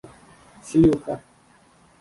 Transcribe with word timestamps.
—Sheluxa! 0.67 1.15